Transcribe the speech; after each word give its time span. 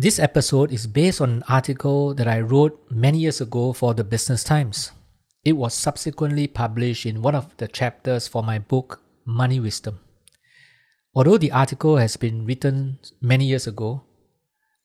This 0.00 0.18
episode 0.18 0.72
is 0.72 0.86
based 0.86 1.20
on 1.20 1.28
an 1.28 1.44
article 1.46 2.14
that 2.14 2.26
I 2.26 2.40
wrote 2.40 2.90
many 2.90 3.18
years 3.18 3.42
ago 3.42 3.74
for 3.74 3.92
the 3.92 4.02
Business 4.02 4.42
Times. 4.42 4.92
It 5.44 5.52
was 5.52 5.74
subsequently 5.74 6.46
published 6.46 7.04
in 7.04 7.20
one 7.20 7.34
of 7.34 7.54
the 7.58 7.68
chapters 7.68 8.26
for 8.26 8.42
my 8.42 8.58
book, 8.58 9.02
Money 9.26 9.60
Wisdom. 9.60 10.00
Although 11.14 11.36
the 11.36 11.52
article 11.52 11.98
has 11.98 12.16
been 12.16 12.46
written 12.46 12.98
many 13.20 13.44
years 13.44 13.66
ago, 13.66 14.04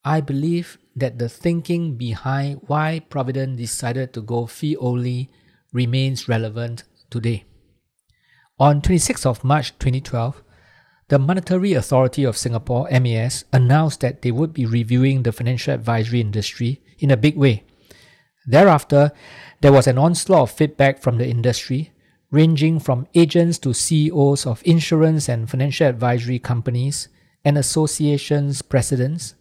I 0.04 0.20
believe 0.20 0.78
that 0.98 1.18
the 1.18 1.30
thinking 1.30 1.96
behind 1.96 2.60
why 2.68 3.00
Providend 3.10 3.56
decided 3.56 4.12
to 4.16 4.22
go 4.22 4.48
fee 4.48 4.76
only 4.76 5.32
remains 5.72 6.28
relevant 6.28 6.84
today. 7.10 7.46
On 8.60 8.82
26th 8.82 9.26
of 9.26 9.46
March 9.46 9.72
2012, 9.80 10.44
the 11.08 11.20
Monetary 11.20 11.74
Authority 11.74 12.24
of 12.24 12.38
Singapore, 12.38 12.88
MAS, 12.90 13.46
announced 13.54 14.02
that 14.02 14.22
they 14.22 14.32
would 14.32 14.54
be 14.54 14.66
reviewing 14.66 15.24
the 15.24 15.32
financial 15.32 15.74
advisory 15.74 16.22
industry 16.22 16.82
in 17.00 17.12
a 17.12 17.18
big 17.18 17.38
way. 17.38 17.64
Thereafter, 18.48 19.12
there 19.62 19.74
was 19.74 19.88
an 19.88 19.98
onslaught 19.98 20.50
of 20.50 20.52
feedback 20.52 21.02
from 21.02 21.18
the 21.18 21.28
industry, 21.28 21.92
ranging 22.32 22.80
from 22.80 23.08
agents 23.14 23.60
to 23.60 23.74
CEOs 23.74 24.46
of 24.46 24.62
insurance 24.66 25.30
and 25.30 25.50
financial 25.50 25.88
advisory 25.88 26.40
companies 26.40 27.08
and 27.44 27.58
associations 27.58 28.62
presidents, 28.62 29.36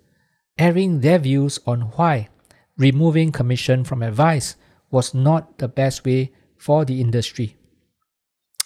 airing 0.59 1.01
their 1.01 1.19
views 1.19 1.59
on 1.67 1.81
why 1.97 2.29
removing 2.77 3.31
commission 3.31 3.85
from 3.85 4.03
advice 4.03 4.57
was 4.91 5.15
not 5.15 5.59
the 5.59 5.69
best 5.69 6.05
way 6.05 6.33
for 6.57 6.85
the 6.85 7.01
industry. 7.01 7.57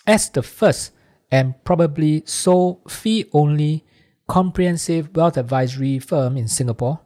As 0.06 0.30
the 0.30 0.42
first 0.42 0.92
and 1.30 1.54
probably 1.64 2.22
sole 2.26 2.82
fee 2.88 3.26
only 3.32 3.84
comprehensive 4.26 5.14
wealth 5.16 5.36
advisory 5.36 5.98
firm 5.98 6.36
in 6.36 6.48
Singapore, 6.48 7.00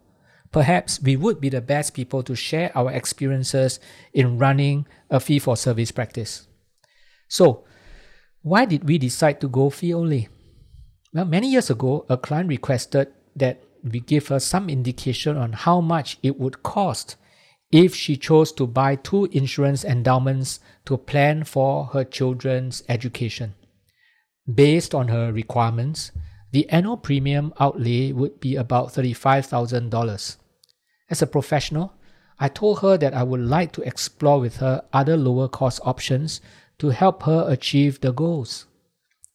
perhaps 0.50 1.00
we 1.00 1.16
would 1.16 1.40
be 1.40 1.48
the 1.48 1.60
best 1.60 1.94
people 1.94 2.22
to 2.22 2.34
share 2.34 2.70
our 2.76 2.90
experiences 2.92 3.80
in 4.12 4.38
running 4.38 4.86
a 5.10 5.18
fee 5.18 5.38
for 5.38 5.56
service 5.56 5.90
practice. 5.90 6.46
So, 7.28 7.64
why 8.42 8.64
did 8.64 8.84
we 8.88 8.98
decide 8.98 9.40
to 9.40 9.48
go 9.48 9.70
fee 9.70 9.94
only? 9.94 10.28
Well, 11.14 11.24
many 11.24 11.50
years 11.50 11.70
ago, 11.70 12.04
a 12.08 12.16
client 12.16 12.48
requested 12.48 13.08
that 13.36 13.62
we 13.84 14.00
give 14.00 14.28
her 14.28 14.40
some 14.40 14.68
indication 14.68 15.36
on 15.36 15.52
how 15.52 15.80
much 15.80 16.18
it 16.22 16.38
would 16.38 16.62
cost 16.62 17.16
if 17.70 17.94
she 17.94 18.16
chose 18.16 18.52
to 18.52 18.66
buy 18.66 18.96
two 18.96 19.24
insurance 19.32 19.84
endowments 19.84 20.60
to 20.84 20.96
plan 20.96 21.44
for 21.44 21.86
her 21.86 22.04
children's 22.04 22.82
education. 22.88 23.54
Based 24.52 24.94
on 24.94 25.08
her 25.08 25.32
requirements, 25.32 26.10
the 26.50 26.68
annual 26.68 26.96
premium 26.96 27.54
outlay 27.60 28.12
would 28.12 28.40
be 28.40 28.56
about 28.56 28.92
$35,000. 28.92 30.36
As 31.08 31.22
a 31.22 31.26
professional, 31.26 31.94
I 32.38 32.48
told 32.48 32.80
her 32.80 32.98
that 32.98 33.14
I 33.14 33.22
would 33.22 33.40
like 33.40 33.72
to 33.72 33.82
explore 33.82 34.40
with 34.40 34.56
her 34.56 34.84
other 34.92 35.16
lower 35.16 35.48
cost 35.48 35.80
options 35.84 36.40
to 36.78 36.88
help 36.88 37.22
her 37.22 37.46
achieve 37.48 38.00
the 38.00 38.12
goals. 38.12 38.66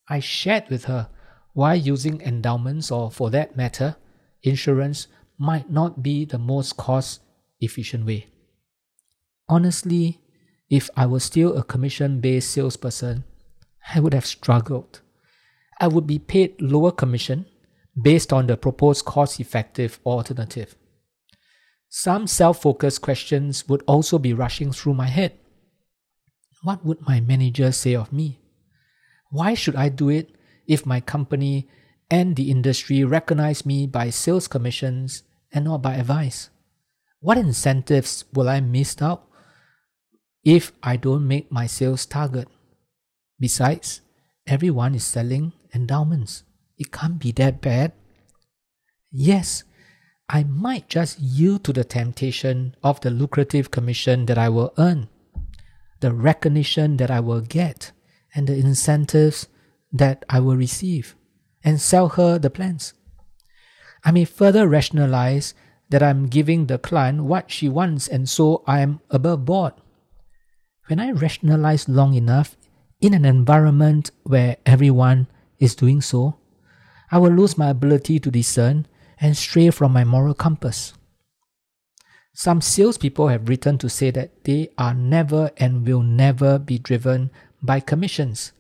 I 0.10 0.20
shared 0.20 0.70
with 0.70 0.86
her 0.86 1.10
why 1.54 1.76
using 1.76 2.22
endowments 2.22 2.92
or, 2.92 3.10
for 3.10 3.30
that 3.32 3.56
matter, 3.56 3.96
insurance 4.44 5.08
might 5.38 5.72
not 5.72 6.04
be 6.04 6.26
the 6.26 6.38
most 6.38 6.78
cost 6.78 7.22
efficient 7.62 8.06
way. 8.06 8.28
Honestly, 9.48 10.20
if 10.70 10.90
I 10.96 11.06
was 11.06 11.24
still 11.24 11.58
a 11.58 11.64
commission 11.64 12.20
based 12.20 12.52
salesperson, 12.52 13.24
I 13.94 14.00
would 14.00 14.14
have 14.14 14.26
struggled. 14.26 15.02
I 15.80 15.88
would 15.88 16.08
be 16.08 16.20
paid 16.20 16.62
lower 16.62 16.92
commission 16.92 17.46
based 18.00 18.34
on 18.34 18.48
the 18.48 18.58
proposed 18.58 19.06
cost 19.06 19.40
effective 19.40 20.00
alternative. 20.06 20.76
Some 21.90 22.28
self 22.28 22.62
focused 22.62 23.02
questions 23.02 23.68
would 23.70 23.84
also 23.88 24.20
be 24.20 24.34
rushing 24.34 24.72
through 24.72 24.96
my 24.96 25.08
head. 25.08 25.34
What 26.64 26.84
would 26.86 27.02
my 27.02 27.22
manager 27.22 27.72
say 27.72 27.96
of 27.96 28.12
me? 28.12 28.40
Why 29.32 29.54
should 29.54 29.76
I 29.76 29.90
do 29.90 30.10
it 30.10 30.36
if 30.68 30.86
my 30.86 31.00
company 31.00 31.68
and 32.10 32.36
the 32.36 32.52
industry 32.52 33.04
recognize 33.04 33.66
me 33.66 33.88
by 33.88 34.10
sales 34.10 34.48
commissions 34.48 35.24
and 35.52 35.66
not 35.66 35.82
by 35.82 35.96
advice? 35.96 36.50
What 37.20 37.38
incentives 37.38 38.26
will 38.34 38.50
I 38.50 38.60
miss 38.60 39.02
out 39.02 39.28
if 40.44 40.72
I 40.84 40.98
don't 40.98 41.28
make 41.28 41.52
my 41.52 41.68
sales 41.68 42.06
target? 42.06 42.48
Besides, 43.40 44.02
everyone 44.46 44.96
is 44.96 45.04
selling 45.04 45.54
endowments. 45.74 46.44
It 46.78 46.92
can't 46.92 47.20
be 47.20 47.32
that 47.34 47.62
bad. 47.62 47.94
Yes, 49.12 49.64
I 50.30 50.44
might 50.44 50.90
just 50.90 51.20
yield 51.20 51.64
to 51.64 51.74
the 51.74 51.84
temptation 51.84 52.76
of 52.84 53.00
the 53.02 53.10
lucrative 53.10 53.72
commission 53.72 54.26
that 54.26 54.38
I 54.38 54.50
will 54.50 54.74
earn, 54.78 55.08
the 56.02 56.14
recognition 56.14 56.98
that 56.98 57.10
I 57.10 57.20
will 57.20 57.42
get, 57.42 57.92
and 58.36 58.48
the 58.48 58.56
incentives 58.56 59.48
that 59.92 60.26
I 60.30 60.40
will 60.40 60.58
receive, 60.58 61.16
and 61.64 61.80
sell 61.80 62.10
her 62.10 62.38
the 62.38 62.50
plans. 62.50 62.94
I 64.04 64.12
may 64.12 64.26
further 64.26 64.68
rationalize 64.68 65.54
that 65.90 66.04
I'm 66.04 66.28
giving 66.28 66.68
the 66.68 66.78
client 66.78 67.24
what 67.24 67.50
she 67.50 67.70
wants 67.70 68.08
and 68.08 68.28
so 68.28 68.64
I 68.68 68.82
am 68.82 69.00
above 69.10 69.46
board. 69.46 69.74
When 70.88 71.00
I 71.00 71.12
rationalize 71.12 71.88
long 71.88 72.14
enough, 72.14 72.58
in 73.00 73.14
an 73.14 73.26
environment 73.26 74.12
where 74.24 74.58
everyone 74.66 75.28
is 75.60 75.76
doing 75.76 76.02
so, 76.02 76.38
I 77.12 77.20
will 77.20 77.32
lose 77.32 77.58
my 77.58 77.70
ability 77.70 78.20
to 78.20 78.32
discern 78.32 78.88
and 79.20 79.36
stray 79.38 79.70
from 79.70 79.94
my 79.94 80.04
moral 80.04 80.34
compass. 80.34 80.94
Some 82.34 82.62
salespeople 82.62 83.30
have 83.30 83.50
written 83.50 83.78
to 83.80 83.90
say 83.90 84.12
that 84.12 84.44
they 84.44 84.70
are 84.78 84.94
never 84.94 85.52
and 85.58 85.88
will 85.88 86.04
never 86.04 86.60
be 86.60 86.78
driven 86.78 87.32
by 87.64 87.80
commissions, 87.80 88.52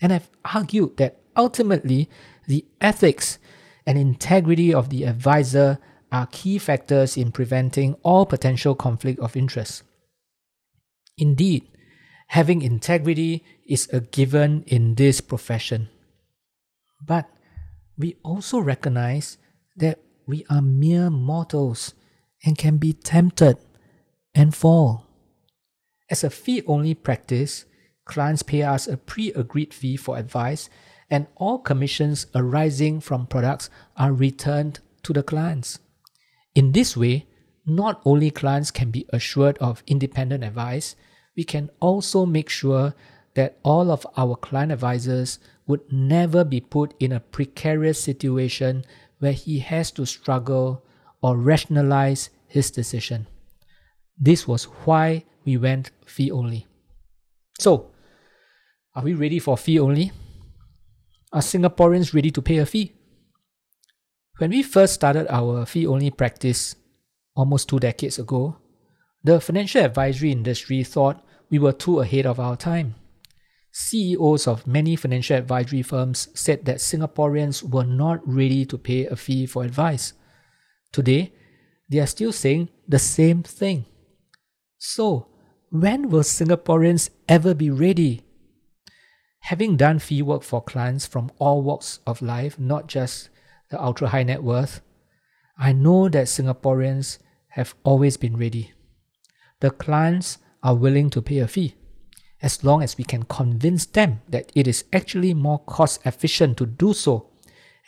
and 0.00 0.10
have 0.10 0.28
argued 0.44 0.96
that 0.96 1.20
ultimately 1.36 2.10
the 2.48 2.64
ethics 2.80 3.38
and 3.86 3.96
integrity 3.96 4.74
of 4.74 4.90
the 4.90 5.04
advisor 5.04 5.78
are 6.10 6.26
key 6.32 6.58
factors 6.58 7.16
in 7.16 7.30
preventing 7.30 7.94
all 8.02 8.26
potential 8.26 8.74
conflict 8.74 9.20
of 9.20 9.36
interest. 9.36 9.82
Indeed, 11.16 11.68
having 12.32 12.62
integrity 12.62 13.44
is 13.66 13.90
a 13.92 14.00
given 14.00 14.64
in 14.66 14.94
this 14.94 15.20
profession. 15.20 15.86
But 17.06 17.28
we 17.98 18.16
also 18.24 18.58
recognize 18.58 19.36
that 19.76 20.00
we 20.26 20.46
are 20.48 20.62
mere 20.62 21.10
mortals 21.10 21.92
and 22.42 22.56
can 22.56 22.78
be 22.78 22.94
tempted 22.94 23.58
and 24.34 24.54
fall. 24.54 25.06
As 26.10 26.24
a 26.24 26.30
fee 26.30 26.62
only 26.66 26.94
practice, 26.94 27.66
clients 28.06 28.42
pay 28.42 28.62
us 28.62 28.88
a 28.88 28.96
pre 28.96 29.32
agreed 29.34 29.74
fee 29.74 29.98
for 29.98 30.16
advice, 30.16 30.70
and 31.10 31.26
all 31.36 31.58
commissions 31.58 32.26
arising 32.34 33.00
from 33.00 33.26
products 33.26 33.68
are 33.98 34.12
returned 34.12 34.80
to 35.02 35.12
the 35.12 35.22
clients. 35.22 35.80
In 36.54 36.72
this 36.72 36.96
way, 36.96 37.26
not 37.66 38.00
only 38.06 38.30
clients 38.30 38.70
can 38.70 38.90
be 38.90 39.04
assured 39.12 39.58
of 39.58 39.82
independent 39.86 40.42
advice, 40.44 40.96
we 41.36 41.44
can 41.44 41.70
also 41.80 42.26
make 42.26 42.48
sure 42.48 42.94
that 43.34 43.58
all 43.62 43.90
of 43.90 44.06
our 44.16 44.36
client 44.36 44.72
advisors 44.72 45.38
would 45.66 45.80
never 45.90 46.44
be 46.44 46.60
put 46.60 46.94
in 47.00 47.12
a 47.12 47.20
precarious 47.20 48.02
situation 48.02 48.84
where 49.18 49.32
he 49.32 49.60
has 49.60 49.90
to 49.92 50.04
struggle 50.04 50.84
or 51.22 51.36
rationalize 51.36 52.30
his 52.46 52.70
decision. 52.70 53.26
This 54.18 54.46
was 54.46 54.64
why 54.84 55.24
we 55.44 55.56
went 55.56 55.90
fee 56.04 56.30
only. 56.30 56.66
So, 57.58 57.90
are 58.94 59.02
we 59.02 59.14
ready 59.14 59.38
for 59.38 59.56
fee 59.56 59.78
only? 59.78 60.12
Are 61.32 61.40
Singaporeans 61.40 62.12
ready 62.12 62.30
to 62.30 62.42
pay 62.42 62.58
a 62.58 62.66
fee? 62.66 62.92
When 64.38 64.50
we 64.50 64.62
first 64.62 64.94
started 64.94 65.26
our 65.30 65.64
fee 65.64 65.86
only 65.86 66.10
practice 66.10 66.74
almost 67.34 67.68
two 67.68 67.78
decades 67.78 68.18
ago, 68.18 68.56
the 69.24 69.40
financial 69.40 69.84
advisory 69.84 70.32
industry 70.32 70.82
thought 70.82 71.24
we 71.50 71.58
were 71.58 71.72
too 71.72 72.00
ahead 72.00 72.26
of 72.26 72.40
our 72.40 72.56
time. 72.56 72.94
CEOs 73.72 74.46
of 74.46 74.66
many 74.66 74.96
financial 74.96 75.36
advisory 75.36 75.82
firms 75.82 76.28
said 76.34 76.64
that 76.64 76.76
Singaporeans 76.76 77.62
were 77.62 77.84
not 77.84 78.20
ready 78.26 78.66
to 78.66 78.76
pay 78.76 79.06
a 79.06 79.16
fee 79.16 79.46
for 79.46 79.64
advice. 79.64 80.12
Today, 80.92 81.32
they 81.90 81.98
are 81.98 82.06
still 82.06 82.32
saying 82.32 82.68
the 82.86 82.98
same 82.98 83.42
thing. 83.42 83.86
So, 84.78 85.28
when 85.70 86.10
will 86.10 86.22
Singaporeans 86.22 87.08
ever 87.28 87.54
be 87.54 87.70
ready? 87.70 88.22
Having 89.40 89.76
done 89.78 89.98
fee 89.98 90.22
work 90.22 90.42
for 90.42 90.62
clients 90.62 91.06
from 91.06 91.30
all 91.38 91.62
walks 91.62 92.00
of 92.06 92.20
life, 92.22 92.58
not 92.58 92.88
just 92.88 93.30
the 93.70 93.82
ultra 93.82 94.08
high 94.08 94.22
net 94.22 94.42
worth, 94.42 94.82
I 95.58 95.72
know 95.72 96.08
that 96.08 96.26
Singaporeans 96.26 97.18
have 97.48 97.74
always 97.84 98.16
been 98.16 98.36
ready. 98.36 98.72
The 99.62 99.70
clients 99.70 100.38
are 100.64 100.74
willing 100.74 101.08
to 101.10 101.22
pay 101.22 101.38
a 101.38 101.46
fee 101.46 101.76
as 102.42 102.64
long 102.64 102.82
as 102.82 102.98
we 102.98 103.04
can 103.04 103.22
convince 103.22 103.86
them 103.86 104.20
that 104.28 104.50
it 104.56 104.66
is 104.66 104.84
actually 104.92 105.34
more 105.34 105.60
cost 105.60 106.04
efficient 106.04 106.56
to 106.56 106.66
do 106.66 106.92
so 106.92 107.30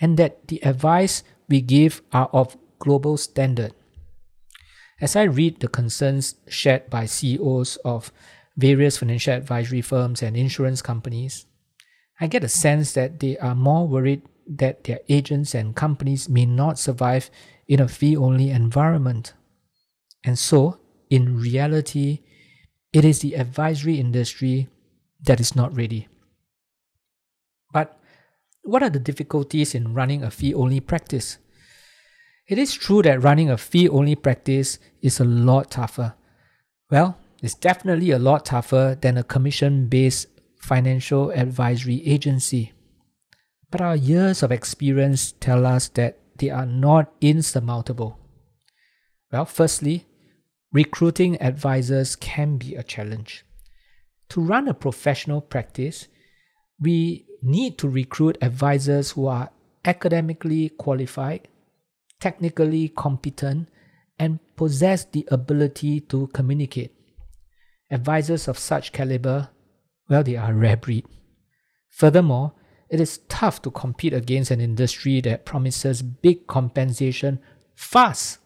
and 0.01 0.17
that 0.17 0.47
the 0.47 0.65
advice 0.65 1.25
we 1.49 1.61
give 1.61 2.01
are 2.13 2.31
of 2.33 2.57
global 2.79 3.17
standard. 3.17 3.75
As 5.01 5.17
I 5.17 5.25
read 5.25 5.59
the 5.59 5.67
concerns 5.67 6.37
shared 6.47 6.89
by 6.91 7.07
CEOs 7.07 7.75
of 7.85 8.13
various 8.57 8.99
financial 8.99 9.35
advisory 9.35 9.81
firms 9.81 10.23
and 10.23 10.37
insurance 10.37 10.81
companies, 10.81 11.47
I 12.21 12.29
get 12.29 12.45
a 12.45 12.49
sense 12.49 12.93
that 12.93 13.19
they 13.19 13.37
are 13.39 13.57
more 13.57 13.89
worried 13.89 14.23
that 14.47 14.85
their 14.85 15.01
agents 15.09 15.57
and 15.57 15.75
companies 15.75 16.29
may 16.29 16.47
not 16.47 16.79
survive 16.79 17.31
in 17.67 17.81
a 17.81 17.89
fee 17.89 18.17
only 18.17 18.51
environment. 18.51 19.33
And 20.23 20.39
so, 20.39 20.79
in 21.11 21.39
reality, 21.39 22.21
it 22.93 23.05
is 23.05 23.21
the 23.21 23.35
advisory 23.35 23.99
industry 23.99 24.69
that 25.23 25.41
is 25.41 25.57
not 25.57 25.77
ready. 25.77 26.09
But 27.73 27.99
what 28.63 28.83
are 28.83 28.91
the 28.91 28.99
difficulties 28.99 29.75
in 29.75 29.95
running 29.95 30.23
a 30.23 30.31
fee 30.31 30.55
only 30.55 30.81
practice? 30.81 31.39
It 32.47 32.59
is 32.59 32.75
true 32.75 33.03
that 33.03 33.23
running 33.23 33.51
a 33.51 33.57
fee 33.57 33.89
only 33.89 34.15
practice 34.15 34.79
is 35.01 35.19
a 35.19 35.25
lot 35.25 35.71
tougher. 35.71 36.15
Well, 36.91 37.19
it's 37.43 37.55
definitely 37.55 38.11
a 38.11 38.19
lot 38.19 38.47
tougher 38.47 38.97
than 39.01 39.17
a 39.17 39.25
commission 39.25 39.89
based 39.89 40.29
financial 40.59 41.31
advisory 41.31 42.07
agency. 42.07 42.73
But 43.71 43.81
our 43.81 43.97
years 43.97 44.43
of 44.43 44.53
experience 44.53 45.33
tell 45.41 45.67
us 45.67 45.89
that 45.89 46.19
they 46.39 46.51
are 46.51 46.67
not 46.67 47.13
insurmountable. 47.21 48.19
Well, 49.33 49.45
firstly, 49.47 50.07
recruiting 50.75 51.41
advisors 51.41 52.17
can 52.17 52.59
be 52.59 52.75
a 52.75 52.83
challenge. 52.83 53.47
To 54.31 54.41
run 54.41 54.69
a 54.69 54.75
professional 54.75 55.41
practice, 55.41 56.09
we 56.81 57.27
need 57.41 57.79
to 57.79 57.89
recruit 57.89 58.37
advisors 58.43 59.13
who 59.13 59.27
are 59.29 59.51
academically 59.85 60.71
qualified, 60.71 61.47
technically 62.19 62.89
competent, 62.89 63.69
and 64.19 64.41
possess 64.57 65.05
the 65.05 65.27
ability 65.31 66.01
to 66.01 66.27
communicate. 66.29 66.93
Advisors 67.91 68.49
of 68.49 68.59
such 68.59 68.93
caliber, 68.93 69.51
well, 70.09 70.25
they 70.25 70.37
are 70.37 70.53
rare 70.53 70.77
breed. 70.77 71.07
Furthermore, 71.91 72.53
it 72.91 72.99
is 73.01 73.19
tough 73.29 73.63
to 73.63 73.71
compete 73.71 74.13
against 74.13 74.51
an 74.51 74.61
industry 74.61 75.21
that 75.21 75.45
promises 75.45 76.03
big 76.03 76.47
compensation 76.49 77.39
fast. 77.75 78.39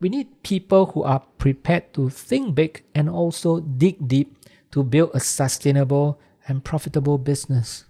We 0.00 0.08
need 0.08 0.42
people 0.42 0.86
who 0.86 1.02
are 1.02 1.20
prepared 1.38 1.94
to 1.94 2.10
think 2.10 2.54
big 2.54 2.82
and 2.94 3.08
also 3.08 3.60
dig 3.60 4.06
deep 4.06 4.36
to 4.72 4.82
build 4.82 5.10
a 5.14 5.20
sustainable 5.20 6.20
and 6.46 6.64
profitable 6.64 7.18
business. 7.18 7.84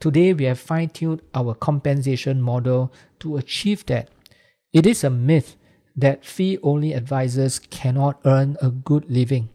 Today, 0.00 0.34
we 0.34 0.44
have 0.44 0.58
fine 0.58 0.90
tuned 0.90 1.22
our 1.34 1.54
compensation 1.54 2.42
model 2.42 2.92
to 3.20 3.36
achieve 3.36 3.86
that. 3.86 4.10
It 4.72 4.86
is 4.86 5.04
a 5.04 5.10
myth 5.10 5.56
that 5.96 6.24
fee 6.24 6.58
only 6.62 6.92
advisors 6.92 7.58
cannot 7.58 8.20
earn 8.24 8.56
a 8.60 8.70
good 8.70 9.08
living. 9.08 9.48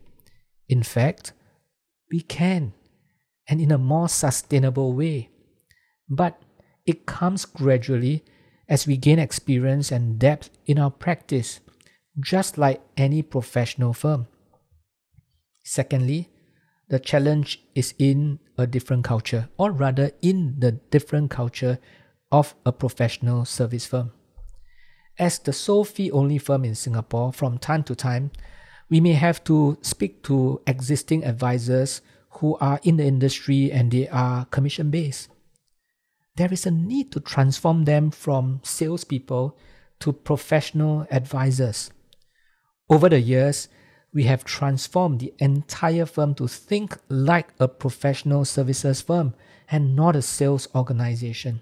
In 0.70 0.82
fact, 0.82 1.34
we 2.12 2.22
can, 2.22 2.74
and 3.48 3.60
in 3.60 3.72
a 3.72 3.78
more 3.78 4.08
sustainable 4.10 4.94
way. 4.94 5.30
But 6.10 6.42
it 6.86 7.06
comes 7.06 7.46
gradually 7.46 8.24
as 8.70 8.86
we 8.86 8.96
gain 8.96 9.20
experience 9.20 9.92
and 9.92 10.20
depth 10.20 10.52
in 10.66 10.78
our 10.78 10.92
practice, 10.92 11.60
just 12.20 12.58
like 12.58 12.82
any 12.96 13.22
professional 13.22 13.94
firm. 13.94 14.28
Secondly, 15.64 16.30
the 16.88 17.00
challenge 17.00 17.62
is 17.76 17.94
in 17.98 18.40
a 18.58 18.68
different 18.68 19.04
culture, 19.04 19.50
or 19.58 19.72
rather, 19.72 20.12
in 20.22 20.56
the 20.60 20.72
different 20.72 21.32
culture 21.32 21.80
of 22.32 22.56
a 22.66 22.72
professional 22.72 23.44
service 23.44 23.86
firm. 23.86 24.12
As 25.18 25.40
the 25.40 25.54
sole 25.54 25.84
fee 25.84 26.12
only 26.12 26.38
firm 26.38 26.64
in 26.64 26.76
Singapore, 26.76 27.34
from 27.34 27.58
time 27.58 27.84
to 27.84 27.96
time, 27.96 28.32
we 28.90 29.00
may 29.00 29.14
have 29.14 29.44
to 29.46 29.78
speak 29.82 30.24
to 30.24 30.62
existing 30.66 31.26
advisors 31.26 32.02
who 32.40 32.56
are 32.58 32.80
in 32.84 32.98
the 32.98 33.06
industry 33.06 33.72
and 33.72 33.92
they 33.92 34.08
are 34.08 34.46
commission 34.46 34.90
based. 34.90 35.30
There 36.40 36.54
is 36.54 36.66
a 36.66 36.72
need 36.72 37.12
to 37.12 37.20
transform 37.20 37.84
them 37.84 38.12
from 38.12 38.62
salespeople 38.64 39.58
to 40.00 40.14
professional 40.14 41.06
advisors. 41.12 41.92
Over 42.90 43.10
the 43.10 43.20
years, 43.20 43.68
we 44.14 44.24
have 44.24 44.46
transformed 44.46 45.20
the 45.20 45.34
entire 45.40 46.06
firm 46.06 46.34
to 46.36 46.48
think 46.48 46.98
like 47.10 47.50
a 47.60 47.68
professional 47.68 48.46
services 48.46 49.02
firm 49.02 49.36
and 49.70 49.98
not 49.98 50.16
a 50.16 50.22
sales 50.22 50.70
organization. 50.74 51.62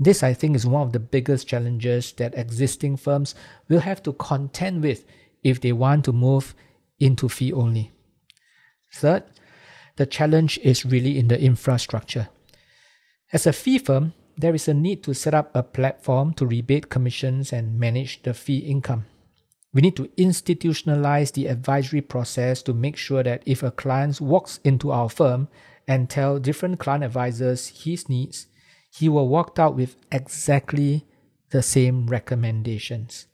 This, 0.00 0.24
I 0.24 0.34
think, 0.34 0.56
is 0.56 0.66
one 0.66 0.82
of 0.82 0.92
the 0.92 0.98
biggest 0.98 1.46
challenges 1.46 2.10
that 2.14 2.36
existing 2.36 2.96
firms 2.96 3.36
will 3.68 3.78
have 3.78 4.02
to 4.02 4.14
contend 4.14 4.82
with 4.82 5.04
if 5.44 5.60
they 5.60 5.72
want 5.72 6.06
to 6.06 6.12
move 6.12 6.56
into 6.98 7.28
fee 7.28 7.52
only. 7.52 7.92
Third, 8.92 9.22
the 9.94 10.06
challenge 10.06 10.58
is 10.64 10.84
really 10.84 11.16
in 11.20 11.28
the 11.28 11.40
infrastructure. 11.40 12.30
As 13.32 13.46
a 13.46 13.52
fee 13.52 13.78
firm, 13.78 14.12
there 14.36 14.54
is 14.54 14.66
a 14.66 14.74
need 14.74 15.04
to 15.04 15.14
set 15.14 15.34
up 15.34 15.54
a 15.54 15.62
platform 15.62 16.34
to 16.34 16.46
rebate 16.46 16.88
commissions 16.88 17.52
and 17.52 17.78
manage 17.78 18.22
the 18.22 18.34
fee 18.34 18.58
income. 18.58 19.06
We 19.72 19.82
need 19.82 19.94
to 19.96 20.08
institutionalize 20.18 21.32
the 21.32 21.46
advisory 21.46 22.00
process 22.00 22.60
to 22.62 22.74
make 22.74 22.96
sure 22.96 23.22
that 23.22 23.44
if 23.46 23.62
a 23.62 23.70
client 23.70 24.20
walks 24.20 24.58
into 24.64 24.90
our 24.90 25.08
firm 25.08 25.46
and 25.86 26.10
tell 26.10 26.40
different 26.40 26.80
client 26.80 27.04
advisors 27.04 27.68
his 27.84 28.08
needs, 28.08 28.48
he 28.90 29.08
will 29.08 29.28
walk 29.28 29.58
out 29.60 29.76
with 29.76 29.94
exactly 30.10 31.06
the 31.50 31.62
same 31.62 32.08
recommendations. 32.08 33.26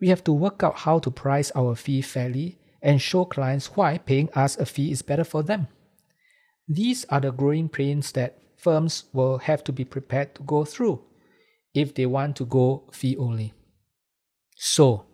We 0.00 0.08
have 0.08 0.22
to 0.24 0.32
work 0.32 0.62
out 0.62 0.80
how 0.80 0.98
to 0.98 1.10
price 1.10 1.50
our 1.54 1.74
fee 1.74 2.02
fairly 2.02 2.58
and 2.82 3.00
show 3.00 3.24
clients 3.24 3.74
why 3.74 3.98
paying 3.98 4.28
us 4.34 4.58
a 4.58 4.66
fee 4.66 4.92
is 4.92 5.00
better 5.00 5.24
for 5.24 5.42
them. 5.42 5.68
These 6.68 7.06
are 7.06 7.20
the 7.20 7.32
growing 7.32 7.70
pains 7.70 8.12
that 8.12 8.38
firms 8.58 9.04
will 9.12 9.38
have 9.38 9.64
to 9.64 9.72
be 9.72 9.84
prepared 9.84 10.34
to 10.34 10.42
go 10.42 10.64
through 10.64 11.00
if 11.74 11.94
they 11.94 12.06
want 12.06 12.36
to 12.36 12.44
go 12.44 12.84
fee 12.92 13.16
only. 13.16 13.54
So, 14.56 15.06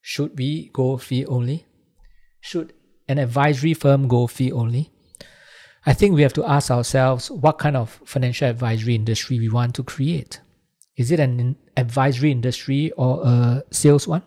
should 0.00 0.36
we 0.36 0.70
go 0.72 0.96
fee 0.96 1.24
only? 1.26 1.66
Should 2.40 2.72
an 3.08 3.18
advisory 3.18 3.74
firm 3.74 4.08
go 4.08 4.26
fee 4.26 4.52
only? 4.52 4.90
I 5.86 5.94
think 5.94 6.14
we 6.14 6.22
have 6.22 6.32
to 6.34 6.44
ask 6.44 6.70
ourselves 6.70 7.30
what 7.30 7.58
kind 7.58 7.76
of 7.76 8.00
financial 8.04 8.48
advisory 8.48 8.94
industry 8.94 9.38
we 9.38 9.48
want 9.48 9.74
to 9.76 9.82
create. 9.82 10.40
Is 10.96 11.12
it 11.12 11.20
an 11.20 11.56
advisory 11.76 12.32
industry 12.32 12.90
or 12.96 13.22
a 13.24 13.62
sales 13.70 14.08
one? 14.08 14.22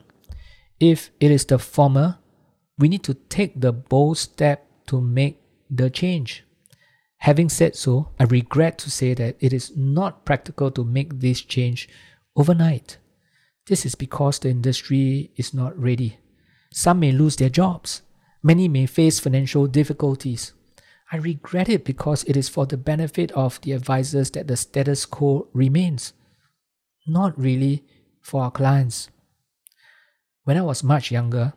If 0.80 1.12
it 1.20 1.30
is 1.30 1.46
the 1.46 1.60
former, 1.60 2.18
we 2.80 2.88
need 2.88 3.04
to 3.04 3.14
take 3.14 3.60
the 3.60 3.74
bold 3.74 4.18
step 4.18 4.66
to 4.88 5.02
make 5.02 5.42
the 5.70 5.90
change. 5.90 6.46
Having 7.22 7.50
said 7.50 7.76
so, 7.76 8.10
I 8.20 8.24
regret 8.24 8.80
to 8.80 8.90
say 8.90 9.14
that 9.14 9.38
it 9.40 9.54
is 9.54 9.78
not 9.78 10.26
practical 10.26 10.72
to 10.72 10.84
make 10.84 11.20
this 11.20 11.42
change 11.42 11.88
overnight. 12.36 12.98
This 13.68 13.86
is 13.86 13.94
because 13.94 14.40
the 14.40 14.50
industry 14.50 15.32
is 15.36 15.54
not 15.54 15.78
ready. 15.78 16.18
Some 16.72 17.00
may 17.00 17.12
lose 17.12 17.36
their 17.36 17.50
jobs. 17.50 18.02
Many 18.42 18.68
may 18.68 18.88
face 18.88 19.20
financial 19.20 19.68
difficulties. 19.68 20.54
I 21.12 21.18
regret 21.18 21.70
it 21.70 21.86
because 21.86 22.24
it 22.24 22.36
is 22.36 22.50
for 22.50 22.66
the 22.66 22.78
benefit 22.78 23.32
of 23.34 23.62
the 23.62 23.74
advisors 23.74 24.32
that 24.32 24.48
the 24.48 24.58
status 24.58 25.06
quo 25.06 25.48
remains, 25.54 26.14
not 27.06 27.38
really 27.38 27.86
for 28.22 28.42
our 28.42 28.52
clients. 28.52 29.10
When 30.46 30.58
I 30.58 30.62
was 30.62 30.84
much 30.84 31.12
younger, 31.12 31.54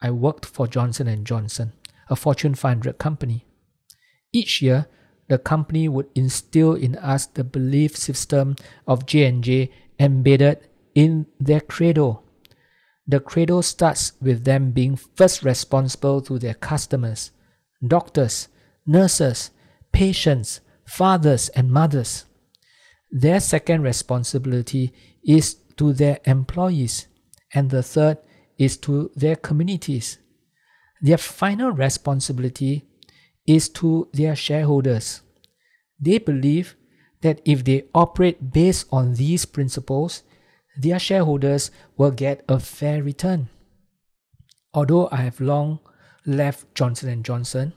I 0.00 0.12
worked 0.12 0.46
for 0.46 0.66
Johnson 0.66 1.24
& 1.24 1.26
Johnson, 1.26 1.74
a 2.08 2.16
Fortune 2.16 2.54
500 2.54 2.96
company. 2.96 3.44
Each 4.32 4.62
year, 4.62 4.86
the 5.28 5.38
company 5.38 5.88
would 5.88 6.08
instill 6.14 6.74
in 6.74 6.96
us 6.96 7.26
the 7.26 7.44
belief 7.44 7.96
system 7.96 8.56
of 8.86 9.06
J&J 9.06 9.70
embedded 9.98 10.68
in 10.94 11.26
their 11.38 11.60
credo. 11.60 12.22
The 13.06 13.20
credo 13.20 13.60
starts 13.60 14.12
with 14.20 14.44
them 14.44 14.72
being 14.72 14.96
first 14.96 15.42
responsible 15.42 16.20
to 16.22 16.38
their 16.38 16.54
customers, 16.54 17.30
doctors, 17.86 18.48
nurses, 18.86 19.50
patients, 19.92 20.60
fathers, 20.86 21.48
and 21.50 21.70
mothers. 21.70 22.24
Their 23.10 23.40
second 23.40 23.82
responsibility 23.82 24.92
is 25.24 25.54
to 25.76 25.92
their 25.92 26.18
employees, 26.24 27.06
and 27.54 27.70
the 27.70 27.82
third 27.82 28.18
is 28.58 28.76
to 28.78 29.10
their 29.14 29.36
communities. 29.36 30.18
Their 31.00 31.18
final 31.18 31.70
responsibility 31.70 32.87
is 33.48 33.68
to 33.70 34.06
their 34.12 34.36
shareholders. 34.36 35.22
They 35.98 36.18
believe 36.18 36.76
that 37.22 37.40
if 37.44 37.64
they 37.64 37.84
operate 37.94 38.52
based 38.52 38.86
on 38.92 39.14
these 39.14 39.46
principles, 39.46 40.22
their 40.76 40.98
shareholders 40.98 41.72
will 41.96 42.12
get 42.12 42.44
a 42.48 42.60
fair 42.60 43.02
return. 43.02 43.48
Although 44.74 45.08
I 45.10 45.22
have 45.22 45.40
long 45.40 45.80
left 46.26 46.72
Johnson 46.74 47.22
& 47.22 47.24
Johnson, 47.24 47.72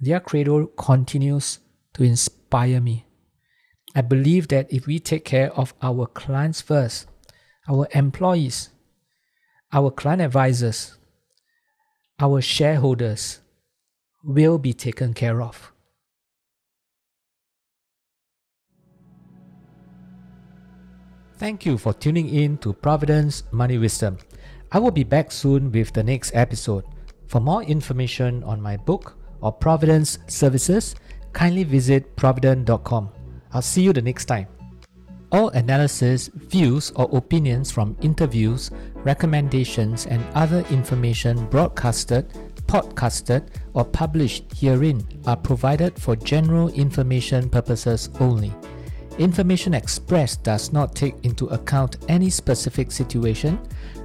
their 0.00 0.18
credo 0.18 0.66
continues 0.66 1.58
to 1.94 2.02
inspire 2.02 2.80
me. 2.80 3.04
I 3.94 4.00
believe 4.00 4.48
that 4.48 4.72
if 4.72 4.86
we 4.86 4.98
take 4.98 5.24
care 5.24 5.52
of 5.52 5.74
our 5.82 6.06
clients 6.06 6.62
first, 6.62 7.06
our 7.68 7.86
employees, 7.92 8.70
our 9.72 9.90
client 9.90 10.22
advisors, 10.22 10.96
our 12.18 12.40
shareholders 12.40 13.40
will 14.26 14.58
be 14.58 14.72
taken 14.72 15.14
care 15.14 15.40
of. 15.40 15.72
Thank 21.38 21.64
you 21.64 21.78
for 21.78 21.92
tuning 21.92 22.28
in 22.30 22.58
to 22.58 22.72
Providend's 22.72 23.44
Money 23.52 23.78
Wisdom. 23.78 24.18
I 24.72 24.78
will 24.78 24.90
be 24.90 25.04
back 25.04 25.30
soon 25.30 25.70
with 25.70 25.92
the 25.92 26.02
next 26.02 26.34
episode. 26.34 26.84
For 27.26 27.40
more 27.40 27.62
information 27.62 28.42
on 28.44 28.60
my 28.60 28.76
book 28.76 29.16
or 29.40 29.52
Providend's 29.52 30.18
services, 30.26 30.96
kindly 31.32 31.64
visit 31.64 32.16
providend.com. 32.16 33.10
I'll 33.52 33.62
see 33.62 33.82
you 33.82 33.92
the 33.92 34.02
next 34.02 34.24
time. 34.24 34.48
All 35.30 35.50
analysis, 35.50 36.28
views, 36.28 36.92
or 36.96 37.08
opinions 37.12 37.70
from 37.70 37.96
interviews, 38.00 38.70
recommendations, 39.04 40.06
and 40.06 40.24
other 40.34 40.64
information 40.70 41.46
broadcasted, 41.46 42.32
podcasted, 42.66 43.48
or 43.74 43.84
published 43.84 44.44
herein 44.56 45.06
are 45.26 45.36
provided 45.36 46.00
for 46.00 46.16
general 46.16 46.68
information 46.70 47.48
purposes 47.48 48.10
only. 48.20 48.52
Information 49.18 49.72
expressed 49.72 50.42
does 50.42 50.72
not 50.72 50.94
take 50.94 51.14
into 51.24 51.46
account 51.46 51.96
any 52.08 52.28
specific 52.28 52.92
situation, 52.92 53.58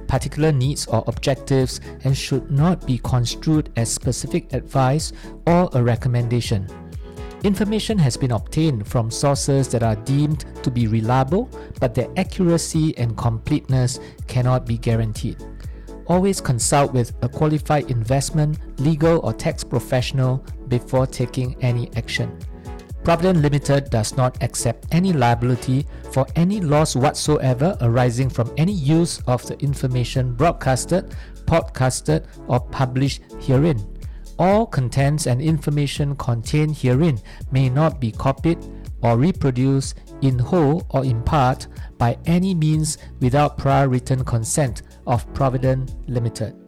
particular 0.06 0.52
needs, 0.52 0.86
or 0.86 1.04
objectives 1.06 1.80
and 2.04 2.16
should 2.16 2.50
not 2.50 2.86
be 2.86 2.98
construed 2.98 3.70
as 3.76 3.92
specific 3.92 4.52
advice 4.54 5.12
or 5.46 5.68
a 5.74 5.82
recommendation. 5.82 6.66
Information 7.44 7.98
has 7.98 8.16
been 8.16 8.30
obtained 8.30 8.86
from 8.86 9.10
sources 9.10 9.68
that 9.68 9.82
are 9.82 9.96
deemed 9.96 10.44
to 10.62 10.70
be 10.70 10.86
reliable, 10.86 11.50
but 11.80 11.92
their 11.92 12.08
accuracy 12.16 12.96
and 12.96 13.16
completeness 13.16 13.98
cannot 14.28 14.64
be 14.64 14.78
guaranteed. 14.78 15.36
Always 16.06 16.40
consult 16.40 16.92
with 16.92 17.12
a 17.22 17.28
qualified 17.28 17.90
investment, 17.90 18.58
legal, 18.80 19.20
or 19.24 19.32
tax 19.32 19.62
professional 19.62 20.44
before 20.68 21.06
taking 21.06 21.56
any 21.62 21.90
action. 21.96 22.36
Providend 23.04 23.42
Limited 23.42 23.90
does 23.90 24.16
not 24.16 24.40
accept 24.42 24.86
any 24.92 25.12
liability 25.12 25.86
for 26.12 26.24
any 26.36 26.60
loss 26.60 26.94
whatsoever 26.94 27.76
arising 27.80 28.30
from 28.30 28.52
any 28.56 28.72
use 28.72 29.20
of 29.26 29.44
the 29.46 29.58
information 29.60 30.34
broadcasted, 30.34 31.14
podcasted, 31.46 32.26
or 32.46 32.60
published 32.60 33.22
herein. 33.40 33.84
All 34.38 34.66
contents 34.66 35.26
and 35.26 35.42
information 35.42 36.14
contained 36.16 36.76
herein 36.76 37.20
may 37.50 37.68
not 37.68 38.00
be 38.00 38.12
copied 38.12 38.58
or 39.02 39.18
reproduced 39.18 39.98
in 40.22 40.38
whole 40.38 40.86
or 40.90 41.04
in 41.04 41.22
part 41.22 41.66
by 41.98 42.16
any 42.26 42.54
means 42.54 42.98
without 43.20 43.58
prior 43.58 43.88
written 43.88 44.24
consent 44.24 44.82
of 45.06 45.32
Providend 45.34 45.94
Limited. 46.06 46.61